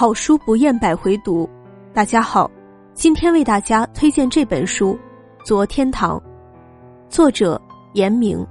[0.00, 1.46] 好书不厌百回读。
[1.92, 2.50] 大家好，
[2.94, 4.98] 今天为大家推荐这本书
[5.44, 6.18] 《昨天堂》，
[7.10, 7.60] 作者
[7.92, 8.42] 严明，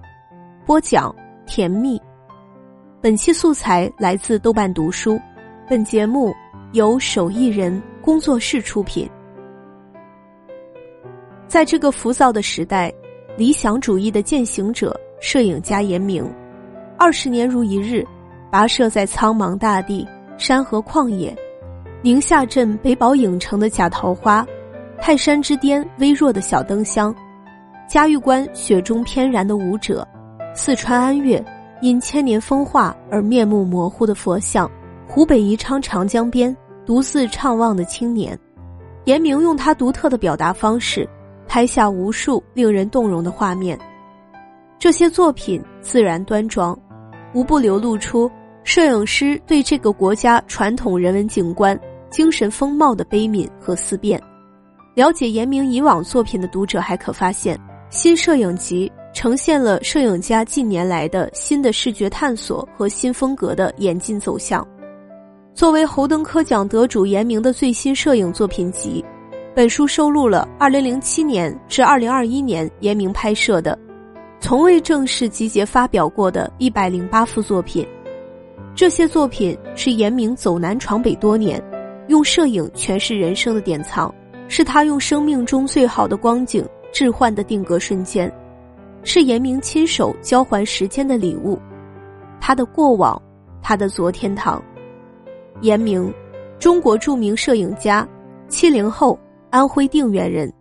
[0.64, 1.12] 播讲
[1.48, 2.00] 甜蜜。
[3.02, 5.20] 本期素材来自豆瓣读书，
[5.68, 6.32] 本节目
[6.73, 9.09] 由手艺人工作室出品。
[11.47, 12.93] 在这个浮躁的时代，
[13.36, 16.31] 理想主义的践行者摄影家严明，
[16.95, 18.05] 二十年如一日，
[18.52, 20.07] 跋涉在苍茫大地。
[20.39, 21.36] 山河旷野，
[22.02, 24.47] 宁夏镇北堡影城的假桃花，
[24.97, 27.14] 泰山之巅微弱的小灯香，
[27.89, 30.07] 嘉峪关雪中翩然的舞者，
[30.56, 31.44] 四川安岳
[31.82, 34.72] 因千年风化而面目模糊的佛像，
[35.06, 38.39] 湖北宜昌长江边独自怅望的青年，
[39.03, 41.08] 严明用他独特的表达方式，
[41.50, 43.78] 拍下无数令人动容的画面。
[44.80, 46.80] 这些作品自然端庄，
[47.33, 48.31] 无不流露出。
[48.63, 51.79] 摄影师对这个国家传统人文景观、
[52.09, 54.21] 精神风貌的悲悯和思辨。
[54.95, 57.57] 了解严明以往作品的读者还可发现，
[57.89, 64.66] 新摄影集呈现了摄影家近年来的新的视觉探索和新风格的演进走向。
[65.55, 69.03] 作为侯登科奖得主严明的最新摄影作品集，
[69.55, 73.77] 本书收录了2007年至2021年严明拍摄的、
[74.39, 77.88] 从未正式集结发表过的一百零八幅作品。
[78.75, 81.61] 这些作品是严明走南闯北多年，
[82.07, 84.13] 用摄影诠释人生的典藏，
[84.47, 88.31] 是他用生命中最好的光景置换的定格瞬间，
[89.03, 91.59] 是严明亲手交还时间的礼物。
[92.39, 93.21] 他的过往，
[93.61, 94.63] 他的昨天堂。
[95.61, 96.13] 严明，
[96.57, 98.07] 中国著名摄影家，
[98.47, 100.51] 七零后，安徽定远人，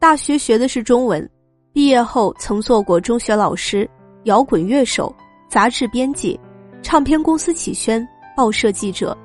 [0.00, 1.28] 大学学的是中文，
[1.72, 3.88] 毕业后曾做过中学老师、
[4.24, 5.14] 摇滚乐手、
[5.48, 6.38] 杂志编辑。
[6.82, 9.16] 唱片公司启轩报社记者，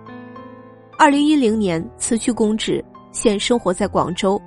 [0.97, 4.41] 二零一零年辞去公职，现生活在广州。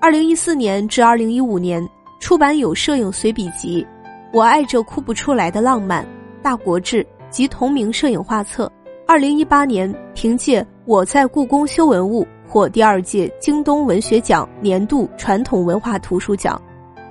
[0.00, 1.86] 二零一四年至二零一五年
[2.20, 3.82] 出版有摄影随笔集
[4.32, 6.04] 《我爱这哭不出来的浪漫》
[6.42, 8.70] 《大国志》及同名摄影画册。
[9.06, 16.60] 二零一八年凭借《我在故宫修文物》获第二届京东文学奖年度传统文化图书奖。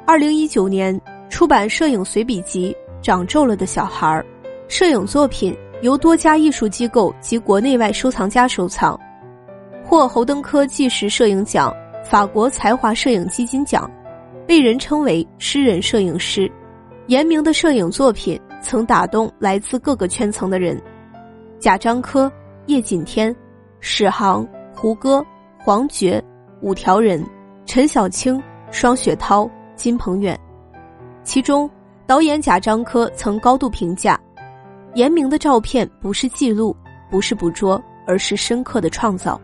[0.05, 0.99] 二零一九年
[1.29, 4.23] 出版摄影随笔集《长皱了的小孩儿》。
[4.67, 8.99] 摄影作品由多家艺术机构及国内外收藏家收藏，
[9.83, 13.89] 获侯登科纪实摄影奖、法国才华摄影基金奖，
[14.47, 16.51] 被人称为诗人摄影师。
[17.07, 20.81] 严明的摄影作品曾打动来自各个圈层的人：
[21.59, 22.31] 贾樟柯、
[22.65, 23.33] 叶锦添、
[23.79, 25.23] 史航、胡歌、
[25.59, 26.23] 黄觉、
[26.61, 27.23] 五条人、
[27.67, 30.39] 陈小青、双雪涛、金鹏远。
[31.23, 31.69] 其中，
[32.07, 34.19] 导演贾樟柯曾高度评价。
[34.95, 36.75] 严明的照片不是记录，
[37.11, 39.39] 不是捕捉，而是深刻的创造。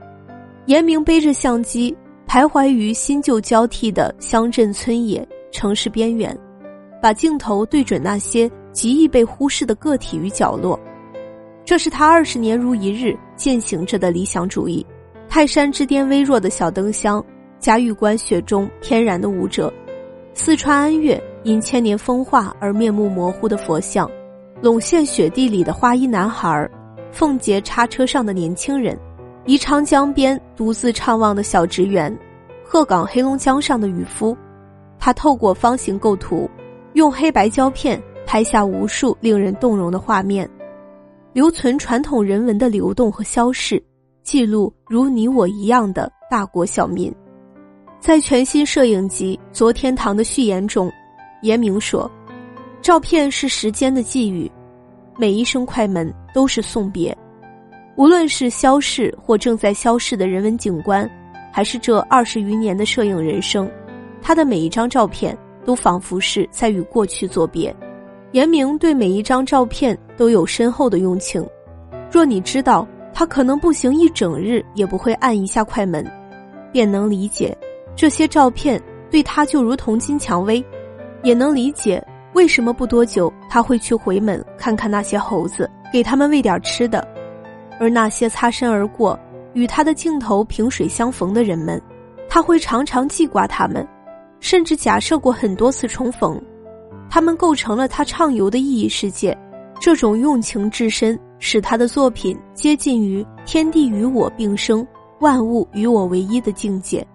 [0.65, 1.95] 严明背着相机，
[2.25, 6.35] 徘徊于新旧交替的乡镇村野、城市边缘，
[7.01, 10.79] 把镜头对准那些极易被忽视的个体与角落。
[11.65, 14.85] 这是他二十年如一日践行着的理想主义。
[15.27, 17.23] 泰山之巅微弱的小灯箱，
[17.59, 19.71] 嘉峪关雪中天然的舞者，
[20.33, 24.09] 四川安岳因千年风化而面目模糊的佛像。
[24.61, 26.69] 陇县雪地里的花衣男孩，
[27.11, 28.95] 奉节叉车上的年轻人，
[29.45, 32.15] 宜昌江边独自怅望的小职员，
[32.63, 34.37] 鹤岗黑龙江上的渔夫，
[34.99, 36.47] 他透过方形构图，
[36.93, 40.47] 用黑白胶片拍下无数令人动容的画面，
[41.33, 43.83] 留存传统人文的流动和消逝，
[44.21, 47.11] 记录如你我一样的大国小民。
[47.99, 50.91] 在全新摄影集《昨天堂》的序言中，
[51.41, 52.09] 严明说。
[52.81, 54.51] 照片是时间的寄语，
[55.15, 57.15] 每一声快门都是送别。
[57.95, 61.07] 无论是消逝或正在消逝的人文景观，
[61.53, 63.69] 还是这二十余年的摄影人生，
[64.19, 67.73] 他的每一张照片都仿佛是在与过去作别。
[68.31, 71.45] 严明对每一张照片都有深厚的用情。
[72.09, 76.03] 若你知道他可能步行一整日也不会按一下快门，
[76.71, 77.55] 便能理解
[77.95, 78.81] 这些照片
[79.11, 80.63] 对他就如同金蔷薇，
[81.21, 82.03] 也能理解。
[82.33, 87.05] 为什么不多久他会去回门看看那些猴子，给他们喂点吃的？
[87.79, 89.19] 而那些擦身而过
[89.53, 91.81] 与他的镜头萍水相逢的人们，
[92.29, 93.85] 他会常常记挂他们，
[94.39, 96.41] 甚至假设过很多次重逢。
[97.09, 99.37] 他们构成了他畅游的意义世界。
[99.81, 104.85] 这种用情至深，使他的作品接近于天地与我并生、
[105.19, 107.05] 万物与我唯一的境界。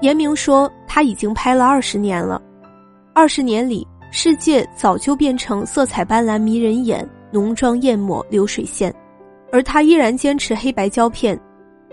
[0.00, 2.40] 严明说，他已经拍了二十年了，
[3.12, 3.86] 二十年里。
[4.10, 8.94] 世界早就变成色彩斑斓、迷人眼、浓妆艳抹、流水线，
[9.52, 11.38] 而他依然坚持黑白胶片。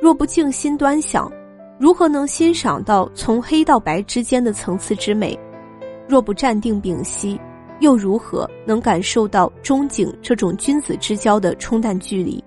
[0.02, 1.32] 若不静心端详，
[1.78, 5.38] 如何能欣赏到从黑到白之间的层次之美？
[6.08, 7.40] 若不站定屏息，
[7.80, 12.42] 又如何能感受到中景这种君子之交的冲淡距离？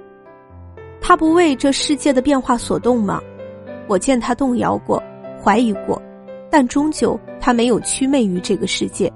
[1.00, 3.20] 他不为这世界的变化所动吗？
[3.86, 5.02] 我见他动摇过，
[5.42, 6.00] 怀疑过，
[6.50, 9.12] 但终究他没有祛魅于这个世界。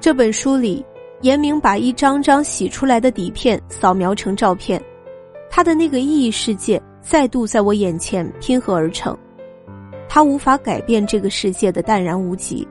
[0.00, 0.84] 这本书里，
[1.22, 4.80] 严明把一张张洗出来的底片扫描成照片，
[5.50, 9.16] 他的那个意义世界再度在我眼前拼合而成。
[10.08, 12.66] 他无法改变这个世界的淡然无极，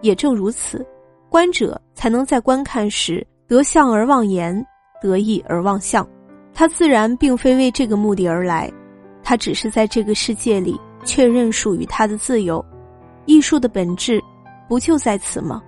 [0.00, 0.84] 也正如此，
[1.28, 4.66] 观者才能在观看时得相而忘言，
[5.02, 6.06] 得意而忘相。
[6.54, 8.72] 他自然并非为这个目的而来，
[9.22, 12.64] 他只是在这个世界里确认属于他的自由。
[13.26, 14.18] 艺术的本质，
[14.66, 15.62] 不就在此吗？